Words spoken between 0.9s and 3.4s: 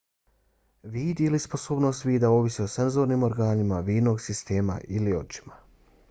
vid ili sposobnost vida ovisi o senzornim